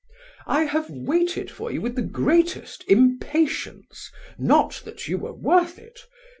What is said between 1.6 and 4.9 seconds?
you with the greatest impatience (not